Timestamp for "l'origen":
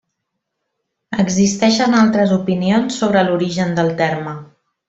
3.31-3.81